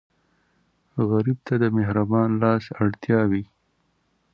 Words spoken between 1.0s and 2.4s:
غریب ته د مهربان